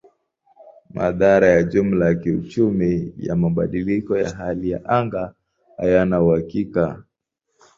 Madhara 0.95 1.47
ya 1.47 1.63
jumla 1.63 2.05
ya 2.05 2.15
kiuchumi 2.15 3.13
ya 3.17 3.35
mabadiliko 3.35 4.17
ya 4.17 4.29
hali 4.35 4.69
ya 4.69 4.85
anga 4.89 5.33
hayana 5.77 6.21
uhakika. 6.21 7.03